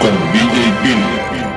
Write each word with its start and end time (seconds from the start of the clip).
con 0.00 0.12
DJ 0.32 0.72
Bill. 0.82 1.49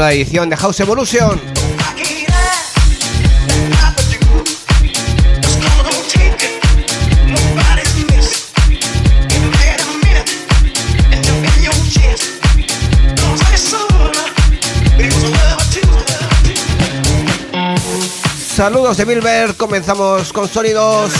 Nueva 0.00 0.14
edición 0.14 0.48
de 0.48 0.56
House 0.56 0.80
Evolution. 0.80 1.38
Saludos 18.56 18.96
de 18.96 19.04
Bilber, 19.04 19.54
comenzamos 19.56 20.32
con 20.32 20.48
sonidos 20.48 21.12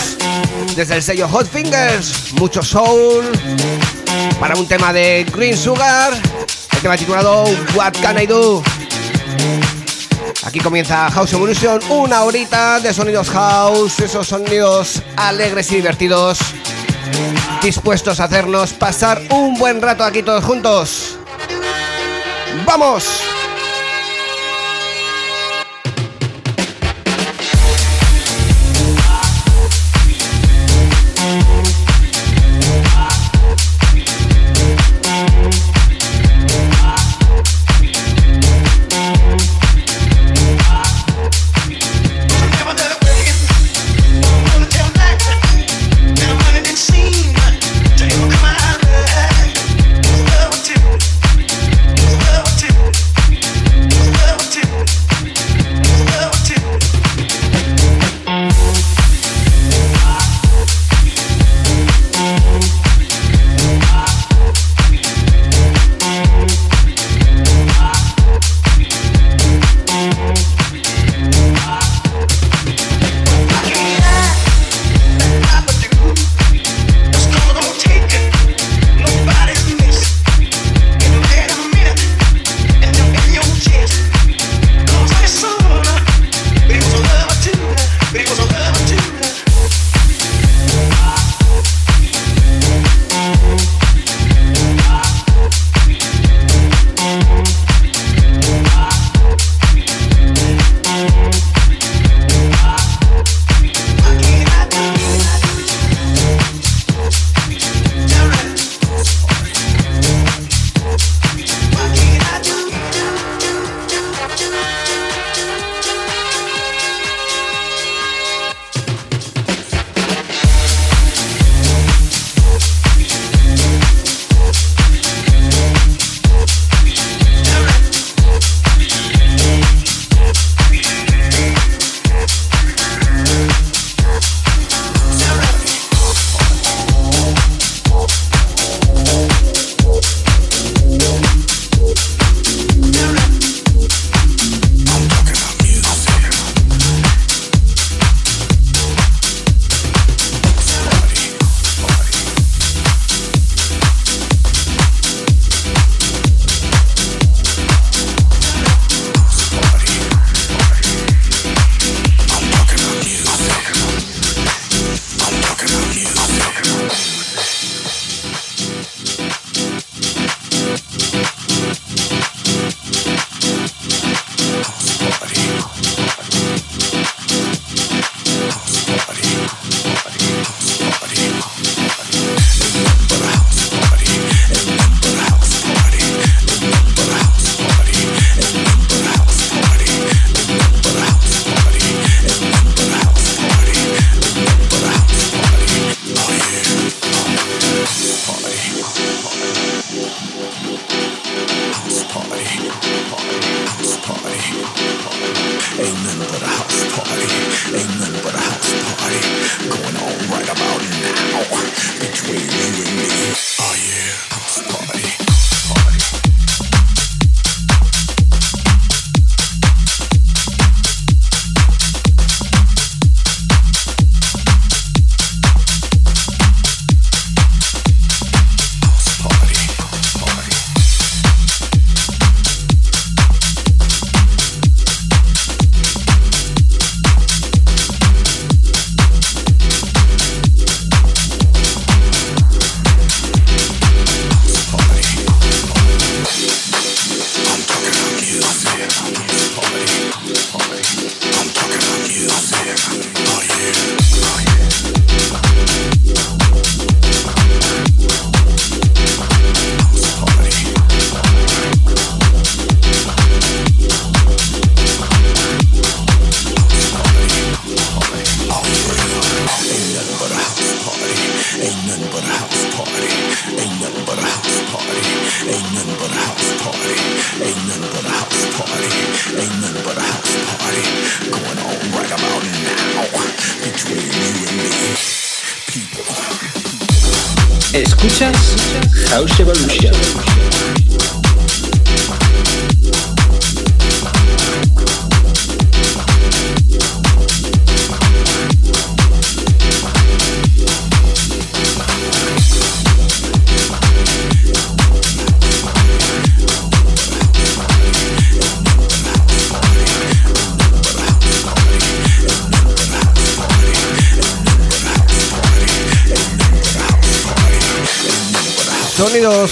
desde 0.75 0.97
el 0.97 1.03
sello 1.03 1.29
Hot 1.29 1.47
Fingers, 1.47 2.33
mucho 2.33 2.63
soul 2.63 3.27
para 4.41 4.55
un 4.55 4.67
tema 4.67 4.91
de 4.95 5.27
Green 5.31 5.55
Sugar 5.55 6.15
tema 6.83 6.97
titulado 6.97 7.45
What 7.75 7.93
Can 8.01 8.19
I 8.19 8.27
Do. 8.27 8.63
Aquí 10.45 10.59
comienza 10.59 11.11
House 11.11 11.33
Evolution, 11.33 11.81
una 11.91 12.23
horita 12.23 12.81
de 12.81 12.93
sonidos 12.95 13.31
house, 13.31 14.01
esos 14.01 14.27
sonidos 14.27 15.03
alegres 15.17 15.71
y 15.71 15.77
divertidos, 15.77 16.39
dispuestos 17.63 18.21
a 18.21 18.25
hacernos 18.25 18.73
pasar 18.73 19.23
un 19.31 19.55
buen 19.59 19.81
rato 19.81 20.03
aquí 20.03 20.23
todos 20.23 20.45
juntos. 20.45 21.19
¡Vamos! 22.65 23.30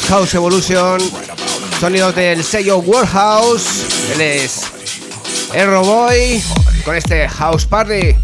House 0.08 0.34
Evolution, 0.34 0.98
sonidos 1.78 2.14
del 2.14 2.42
sello 2.42 2.78
Warehouse, 2.78 3.84
él 4.14 4.20
es 4.22 4.62
Erro 5.52 5.82
Boy 5.82 6.42
con 6.84 6.96
este 6.96 7.28
House 7.28 7.66
Party. 7.66 8.16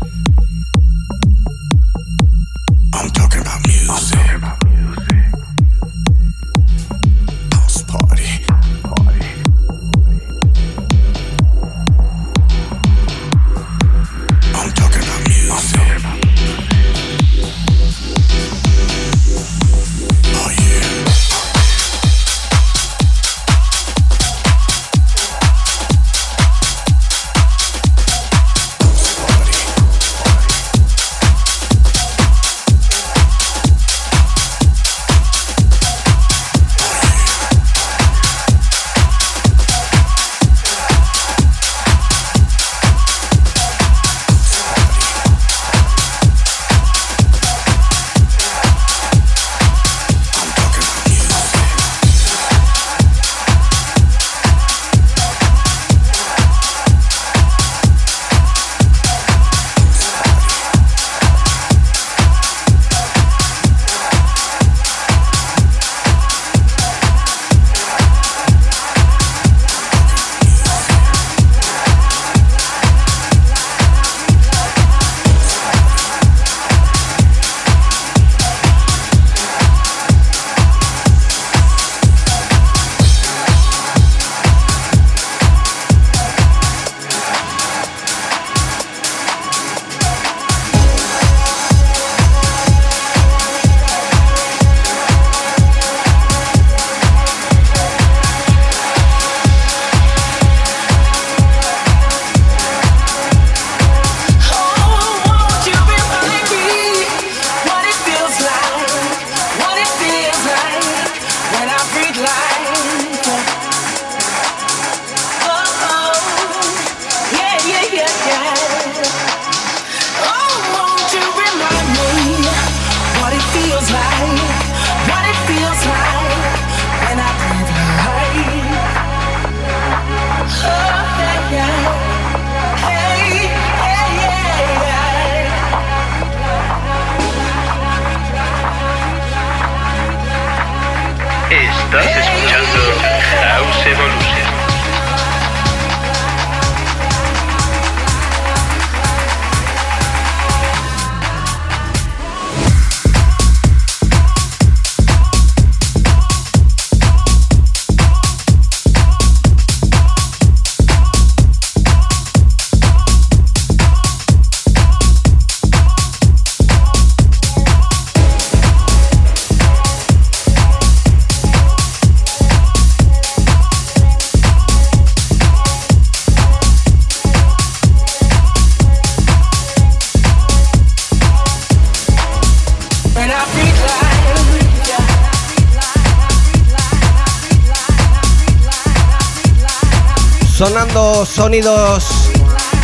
Sonidos 191.55 192.05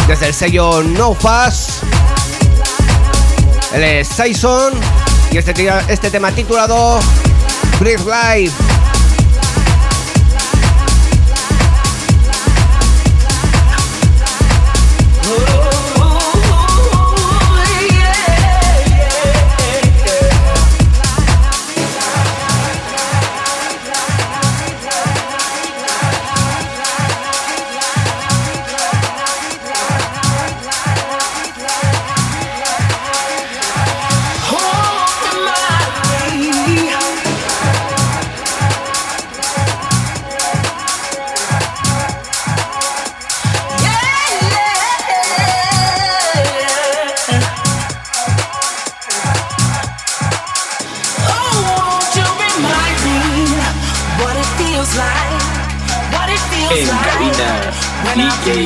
desde 0.07 0.29
el 0.29 0.35
sello 0.35 0.83
No 0.83 1.13
Fast. 1.13 1.83
Él 3.75 3.83
es 3.83 4.07
Saison 4.07 4.73
y 5.33 5.39
este, 5.39 5.53
este 5.89 6.11
tema 6.11 6.31
titulado 6.31 7.01
Breathe 7.81 8.05
Life. 8.05 8.70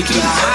take 0.02 0.10
your 0.16 0.53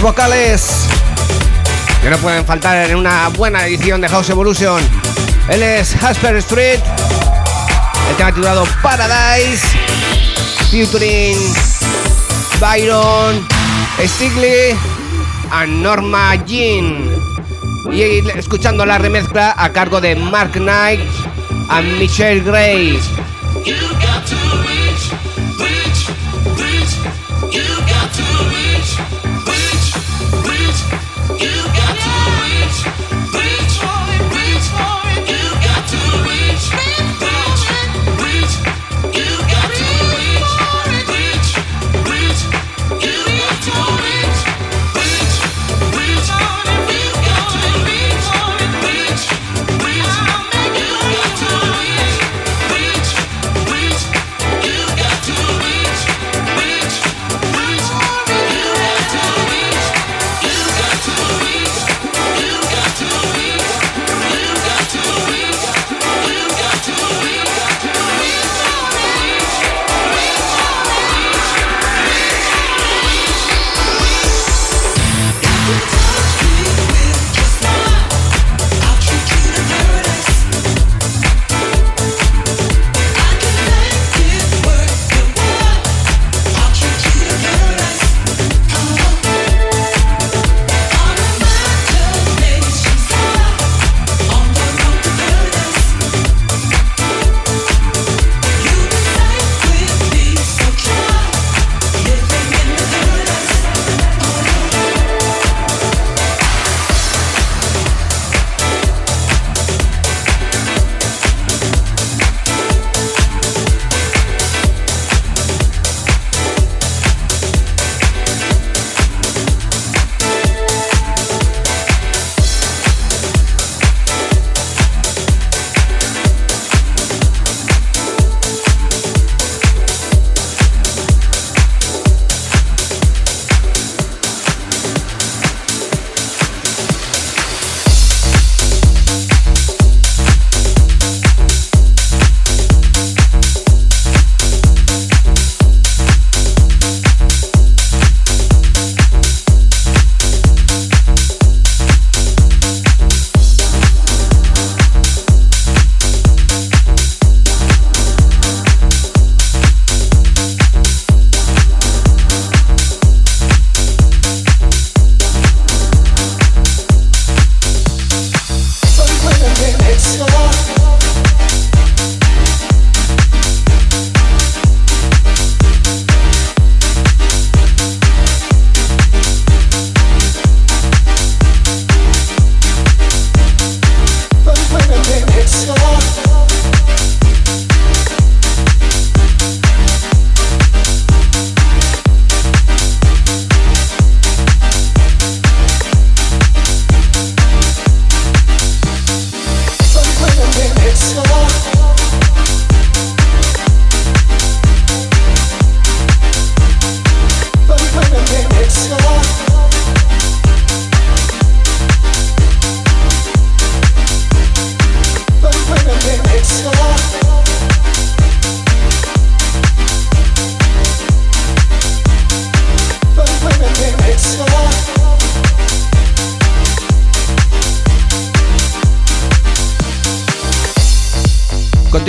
vocales 0.00 0.88
que 2.02 2.10
no 2.10 2.18
pueden 2.18 2.44
faltar 2.44 2.88
en 2.90 2.96
una 2.96 3.28
buena 3.28 3.66
edición 3.66 4.00
de 4.00 4.08
House 4.08 4.30
Evolution. 4.30 4.82
Él 5.48 5.62
es 5.62 5.94
Hasper 6.02 6.36
Street, 6.36 6.80
el 8.10 8.16
tema 8.16 8.30
titulado 8.32 8.64
Paradise, 8.82 9.66
featuring 10.70 11.36
Byron, 12.60 13.46
Stigley 14.04 14.76
and 15.50 15.82
Norma 15.82 16.34
Jean. 16.44 17.10
Y 17.90 18.28
escuchando 18.36 18.84
la 18.84 18.98
remezcla 18.98 19.54
a 19.56 19.72
cargo 19.72 20.00
de 20.00 20.16
Mark 20.16 20.52
Knight 20.52 21.00
and 21.70 21.98
Michelle 21.98 22.40
Gray. 22.40 22.98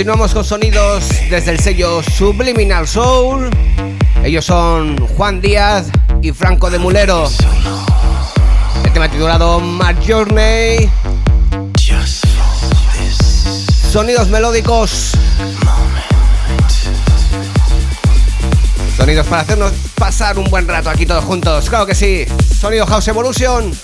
Continuamos 0.08 0.32
con 0.32 0.42
sonidos 0.42 1.06
desde 1.28 1.50
el 1.50 1.60
sello 1.60 2.02
Subliminal 2.02 2.88
Soul. 2.88 3.50
Ellos 4.24 4.42
son 4.42 4.96
Juan 5.06 5.42
Díaz 5.42 5.88
y 6.22 6.32
Franco 6.32 6.70
de 6.70 6.78
Mulero. 6.78 7.28
El 8.86 8.90
tema 8.94 9.10
titulado 9.10 9.60
My 9.60 9.94
Journey. 10.02 10.90
Sonidos 13.92 14.28
melódicos. 14.28 15.12
Sonidos 18.96 19.26
para 19.26 19.42
hacernos 19.42 19.72
pasar 19.94 20.38
un 20.38 20.48
buen 20.48 20.66
rato 20.66 20.88
aquí 20.88 21.04
todos 21.04 21.22
juntos. 21.22 21.68
Claro 21.68 21.84
que 21.84 21.94
sí. 21.94 22.24
Sonido 22.58 22.86
House 22.86 23.08
Evolution. 23.08 23.74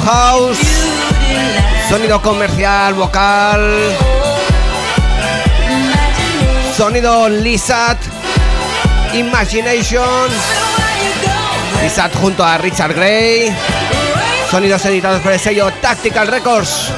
House, 0.00 0.58
sonido 1.88 2.20
comercial, 2.22 2.94
vocal, 2.94 3.60
sonido 6.76 7.28
Lizard, 7.28 7.98
Imagination, 9.14 10.30
Lizard 11.82 12.12
junto 12.20 12.44
a 12.44 12.58
Richard 12.58 12.94
Gray, 12.94 13.54
sonidos 14.50 14.84
editados 14.86 15.20
por 15.20 15.32
el 15.32 15.40
sello 15.40 15.70
Tactical 15.80 16.28
Records. 16.28 16.92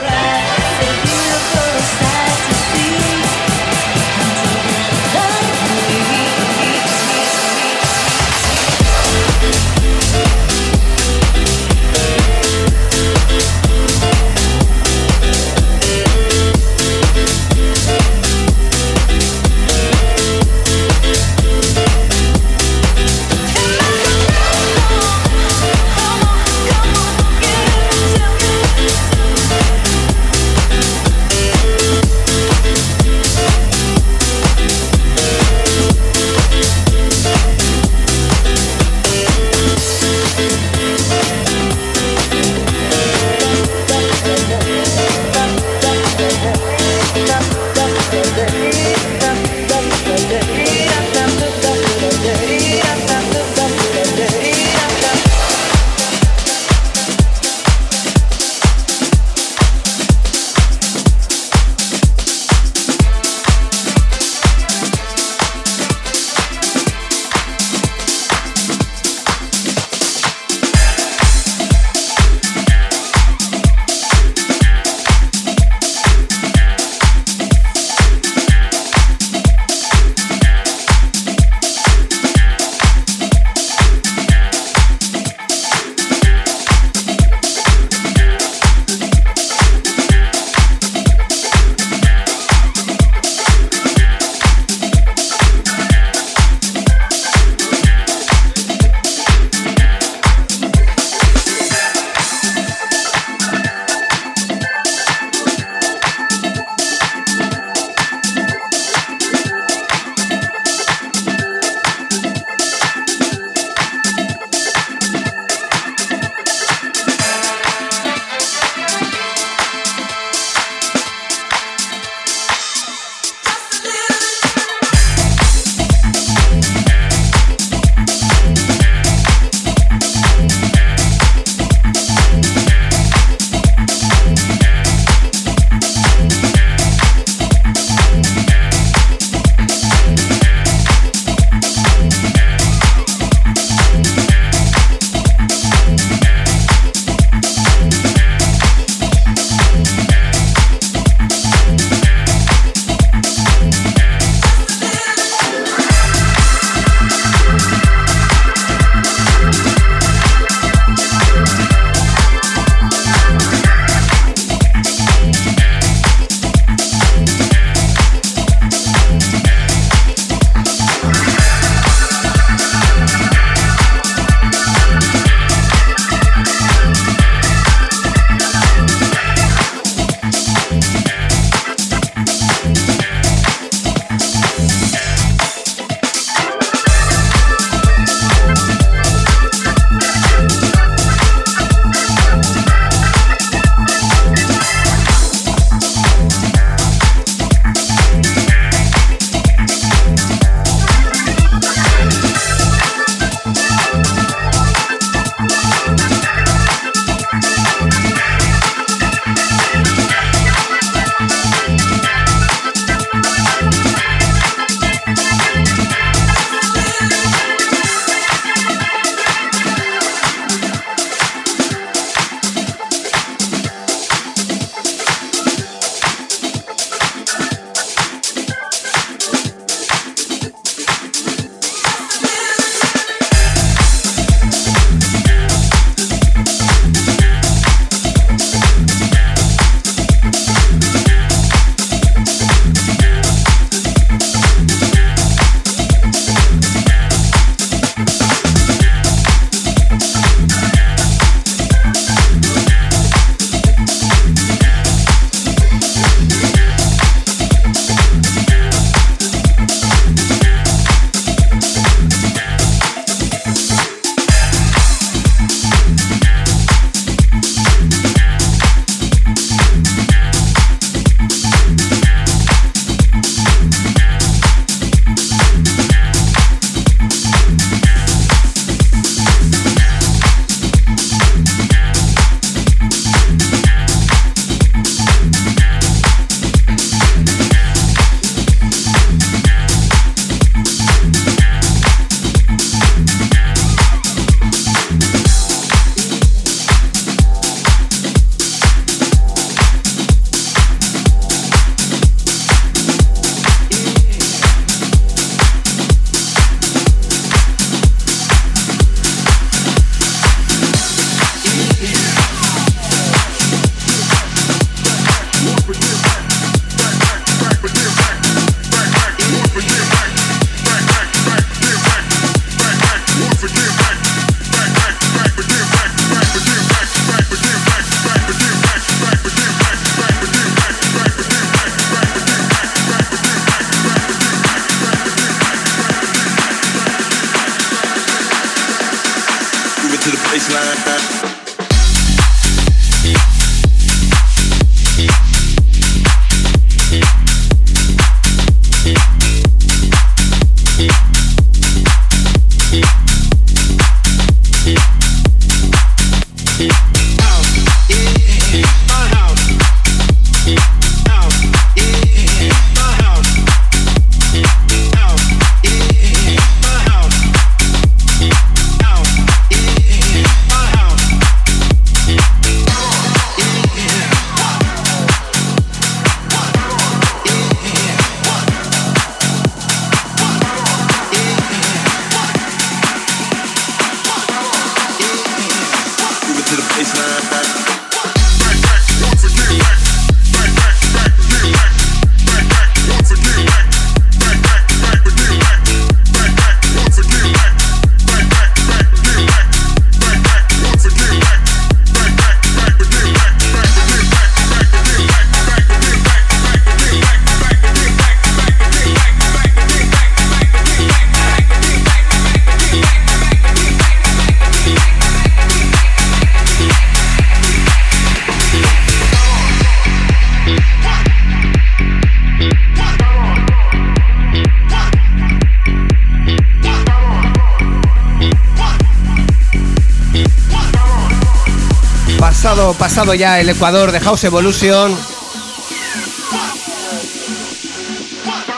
Pasado, 432.85 433.15
ya 433.15 433.41
el 433.41 433.49
Ecuador 433.49 433.93
de 433.93 433.99
House 433.99 434.25
Evolution. 434.25 434.95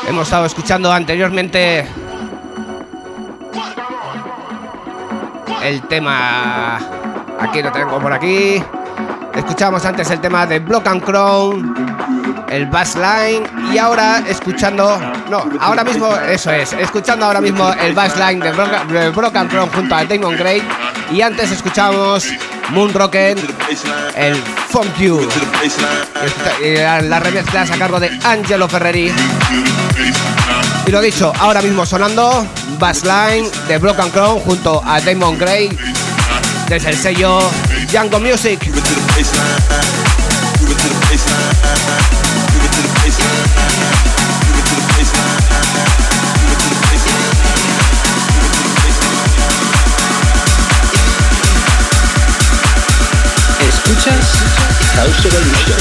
Hemos 0.08 0.24
estado 0.24 0.46
escuchando 0.46 0.92
anteriormente 0.92 1.86
el 5.62 5.80
tema. 5.82 6.80
Aquí 7.38 7.62
lo 7.62 7.70
tengo 7.70 8.00
por 8.00 8.12
aquí. 8.12 8.60
Escuchamos 9.32 9.84
antes 9.84 10.10
el 10.10 10.20
tema 10.20 10.44
de 10.44 10.58
Block 10.58 10.88
and 10.88 11.04
Crown, 11.04 12.44
el 12.48 12.66
Bass 12.66 12.96
Line 12.96 13.46
y 13.72 13.78
ahora 13.78 14.24
escuchando, 14.26 14.98
no, 15.30 15.44
ahora 15.60 15.84
mismo, 15.84 16.12
eso 16.16 16.50
es, 16.50 16.72
escuchando 16.72 17.26
ahora 17.26 17.40
mismo 17.40 17.72
el 17.74 17.92
Bass 17.92 18.16
Line 18.16 18.44
de 18.44 18.50
Block, 19.12 19.36
and 19.36 19.50
Crown 19.50 19.68
junto 19.68 19.94
a 19.94 20.04
Damon 20.04 20.36
Gray 20.36 20.60
y 21.12 21.20
antes 21.20 21.52
escuchamos 21.52 22.28
Moon 22.70 22.92
Rocket, 22.92 23.38
el 24.16 24.36
Funk 24.68 24.96
You, 24.98 25.28
y 26.62 26.76
la 26.76 27.20
remezclas 27.20 27.70
a 27.70 27.78
cargo 27.78 28.00
de 28.00 28.10
Angelo 28.24 28.68
Ferreri. 28.68 29.12
Y 30.86 30.90
lo 30.90 31.00
dicho, 31.00 31.32
ahora 31.38 31.62
mismo 31.62 31.86
sonando 31.86 32.46
Bassline 32.78 33.48
de 33.68 33.78
Block 33.78 33.98
and 34.00 34.12
Crown 34.12 34.40
junto 34.40 34.82
a 34.84 35.00
Damon 35.00 35.38
Gray 35.38 35.76
desde 36.68 36.90
el 36.90 36.96
sello 36.96 37.40
Django 37.90 38.20
Music. 38.20 38.60
Escuchas 53.86 54.26
House 54.96 55.24
Evolution. 55.26 55.76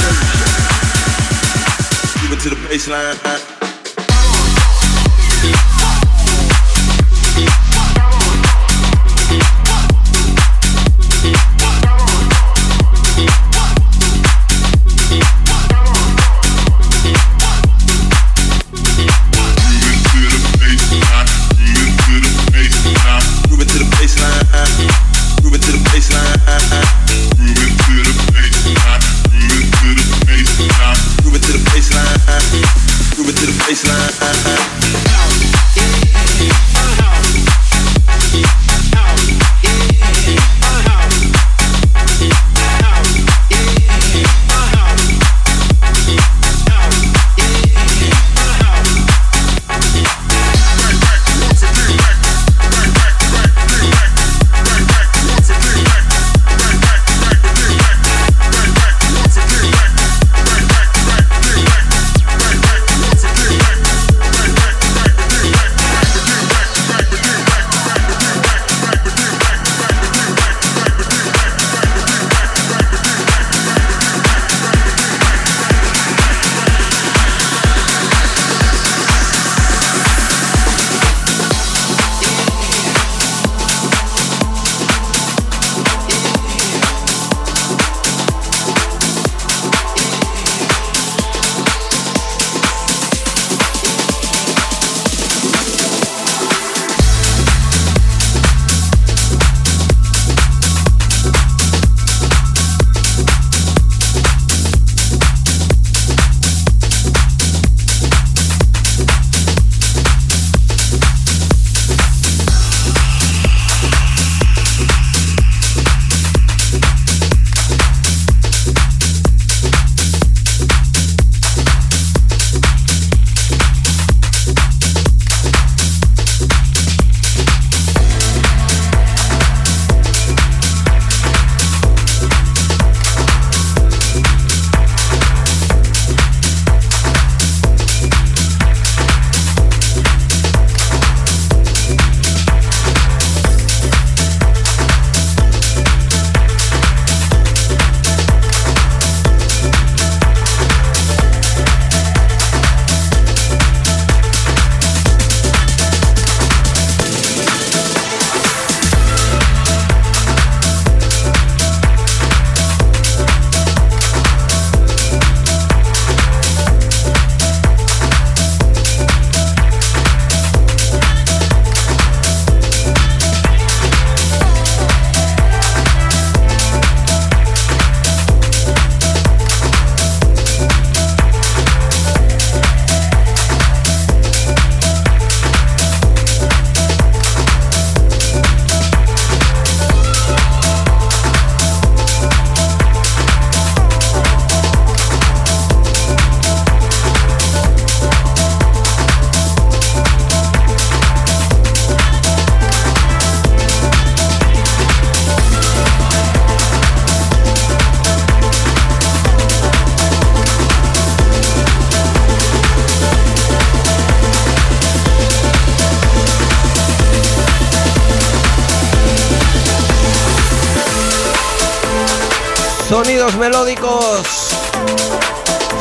Melódicos. 223.34 224.52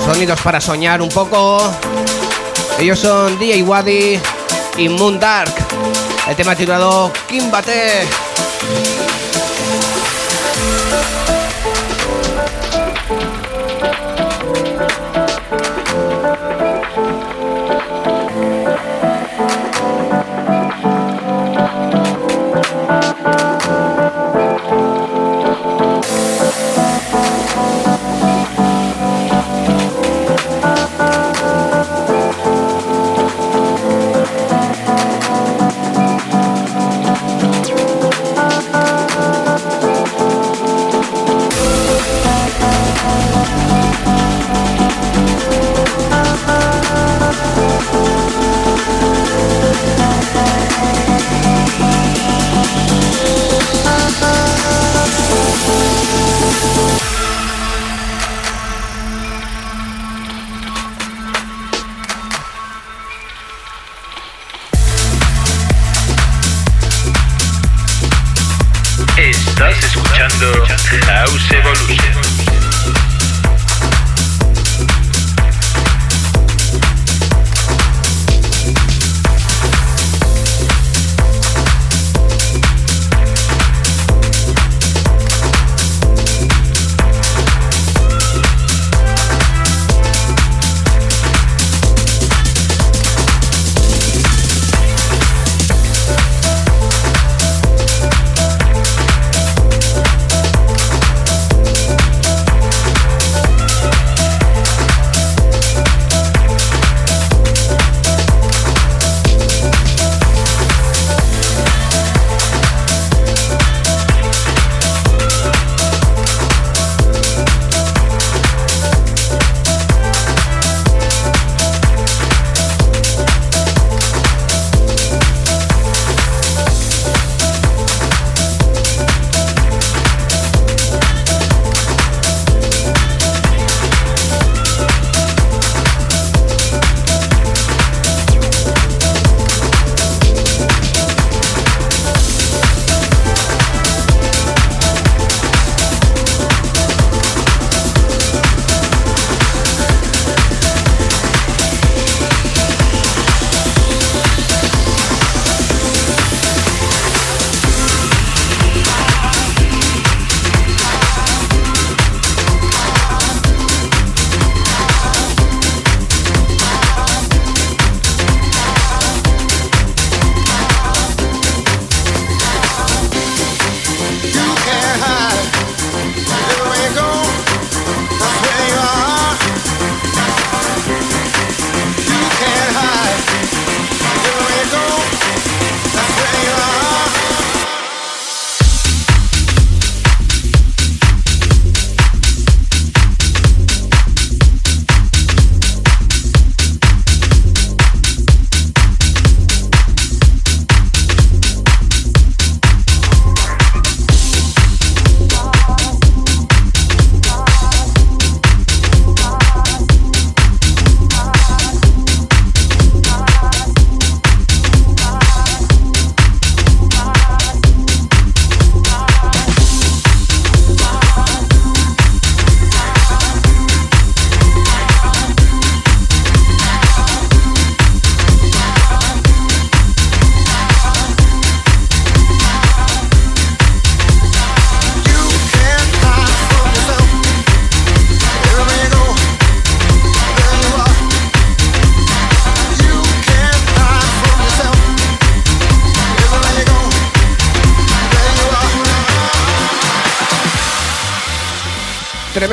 Sonidos 0.06 0.40
para 0.40 0.62
soñar 0.62 1.02
un 1.02 1.10
poco. 1.10 1.60
Ellos 2.78 2.98
son 2.98 3.38
DJ 3.38 3.62
Wadi 3.62 4.18
y 4.78 4.88
Moon 4.88 5.20
Dark. 5.20 5.54
El 6.26 6.34
tema 6.36 6.56
titulado 6.56 7.12
Kimbate. 7.28 8.08
House 70.76 71.52
Evolution. 71.52 72.03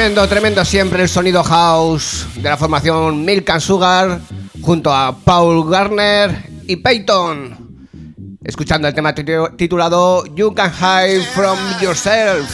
Tremendo, 0.01 0.27
tremendo 0.27 0.65
siempre 0.65 1.03
el 1.03 1.09
sonido 1.09 1.43
house 1.43 2.25
de 2.33 2.49
la 2.49 2.57
formación 2.57 3.23
Milk 3.23 3.47
and 3.51 3.61
Sugar 3.61 4.19
junto 4.59 4.91
a 4.91 5.15
Paul 5.15 5.69
Garner 5.69 6.43
y 6.65 6.77
Peyton. 6.77 7.87
Escuchando 8.43 8.87
el 8.87 8.95
tema 8.95 9.13
titulado 9.13 10.25
You 10.33 10.55
Can 10.55 10.71
Hide 10.73 11.21
From 11.21 11.59
Yourself. 11.79 12.49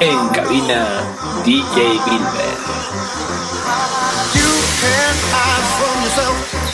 En 0.00 0.28
cabina, 0.30 0.84
DJ 1.44 2.00
Greenberg. 2.06 2.87
Can't 4.80 5.18
hide 5.32 5.66
from 5.78 6.02
yourself. 6.04 6.67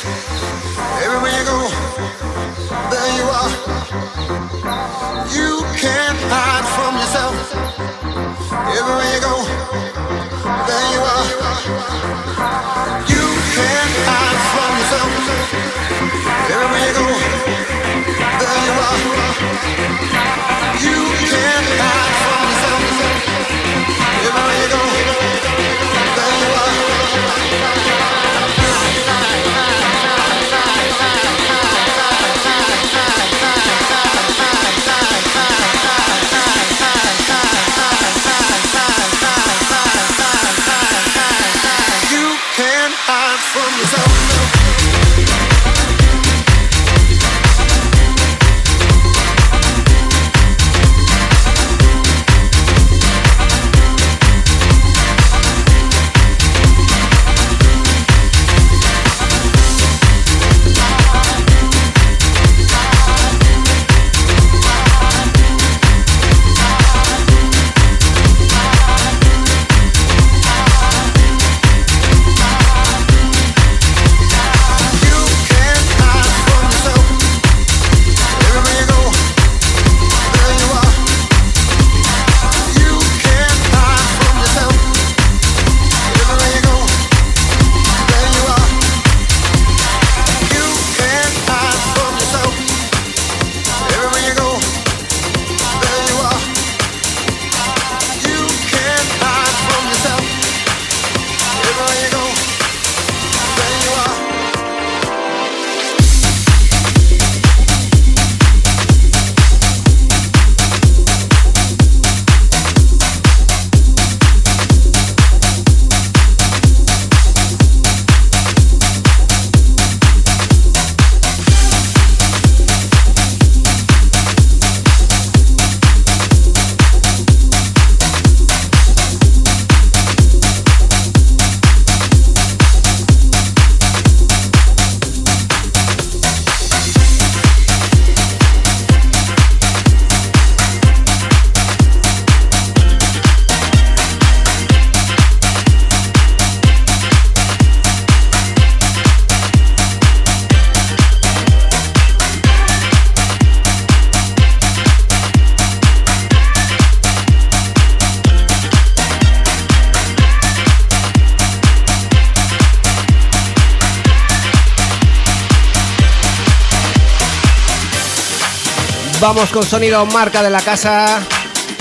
Vamos 169.25 169.49
con 169.53 169.65
sonido 169.65 170.05
marca 170.05 170.43
de 170.43 170.51
la 170.51 170.61
casa, 170.61 171.19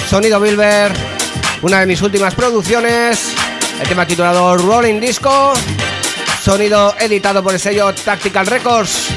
sonido 0.09 0.39
Bilber, 0.39 0.93
una 1.61 1.81
de 1.81 1.85
mis 1.85 2.01
últimas 2.01 2.33
producciones, 2.35 3.33
el 3.81 3.85
tema 3.85 4.07
titulado 4.07 4.55
Rolling 4.55 5.01
Disco, 5.01 5.51
sonido 6.41 6.95
editado 6.97 7.43
por 7.43 7.51
el 7.51 7.59
sello 7.59 7.93
Tactical 7.93 8.47
Records. 8.47 9.12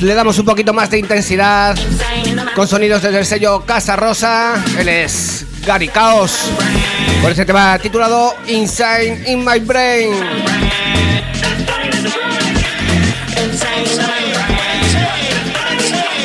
Le 0.00 0.14
damos 0.14 0.38
un 0.38 0.44
poquito 0.44 0.72
más 0.72 0.90
de 0.90 0.98
intensidad 0.98 1.76
con 2.54 2.68
sonidos 2.68 3.02
desde 3.02 3.18
el 3.18 3.26
sello 3.26 3.64
Casa 3.64 3.96
Rosa. 3.96 4.62
Él 4.78 4.88
es 4.88 5.44
Gary 5.66 5.88
Chaos. 5.88 6.50
Por 7.22 7.32
ese 7.32 7.44
tema 7.44 7.78
titulado 7.78 8.34
Insane 8.46 9.24
in 9.26 9.44
My 9.44 9.58
Brain. 9.58 10.12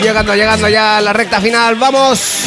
Llegando, 0.01 0.35
llegando 0.35 0.69
ya 0.69 0.97
a 0.97 1.01
la 1.01 1.13
recta 1.13 1.39
final. 1.39 1.75
¡Vamos! 1.75 2.43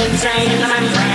I'm 0.00 0.84
in 0.84 1.07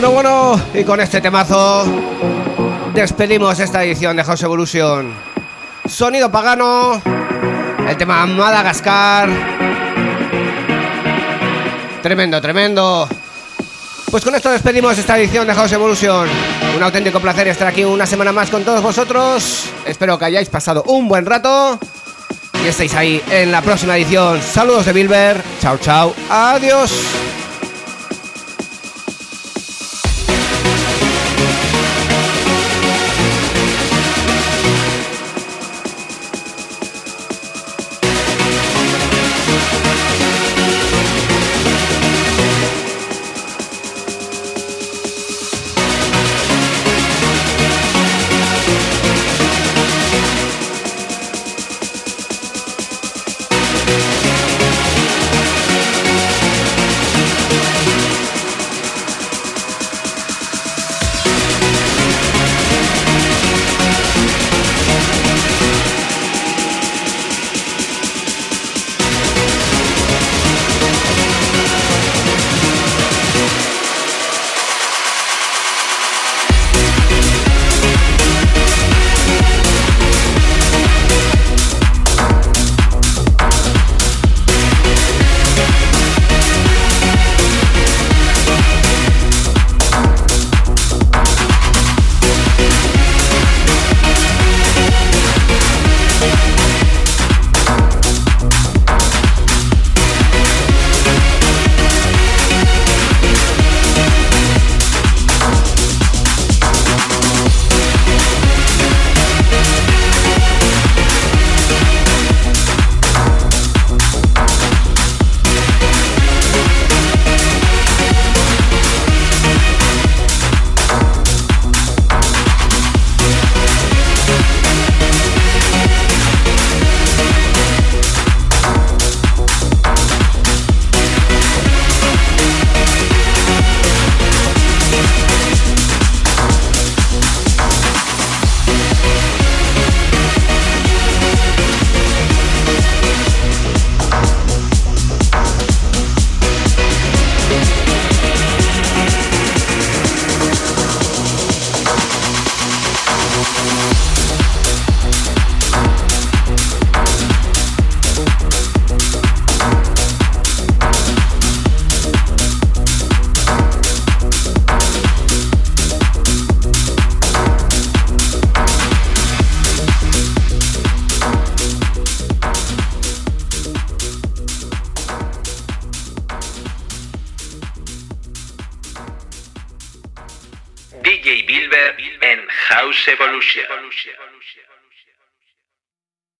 Bueno, 0.00 0.14
bueno, 0.14 0.60
y 0.72 0.82
con 0.82 0.98
este 0.98 1.20
temazo 1.20 1.84
despedimos 2.94 3.60
esta 3.60 3.84
edición 3.84 4.16
de 4.16 4.24
House 4.24 4.42
Evolution. 4.42 5.14
Sonido 5.86 6.30
pagano, 6.30 7.02
el 7.86 7.96
tema 7.98 8.24
Madagascar. 8.24 9.28
Tremendo, 12.02 12.40
tremendo. 12.40 13.06
Pues 14.10 14.24
con 14.24 14.34
esto 14.34 14.50
despedimos 14.50 14.96
esta 14.96 15.18
edición 15.18 15.46
de 15.46 15.52
House 15.52 15.72
Evolution. 15.72 16.26
Un 16.74 16.82
auténtico 16.82 17.20
placer 17.20 17.48
estar 17.48 17.68
aquí 17.68 17.84
una 17.84 18.06
semana 18.06 18.32
más 18.32 18.48
con 18.48 18.64
todos 18.64 18.82
vosotros. 18.82 19.66
Espero 19.84 20.18
que 20.18 20.24
hayáis 20.24 20.48
pasado 20.48 20.82
un 20.84 21.08
buen 21.08 21.26
rato. 21.26 21.78
Y 22.64 22.68
estéis 22.68 22.94
ahí 22.94 23.22
en 23.30 23.52
la 23.52 23.60
próxima 23.60 23.98
edición. 23.98 24.40
Saludos 24.40 24.86
de 24.86 24.94
Bilber. 24.94 25.42
Chao, 25.60 25.76
chao. 25.76 26.14
Adiós. 26.30 26.90